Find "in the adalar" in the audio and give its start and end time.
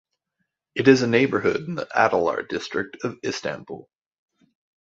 1.67-2.49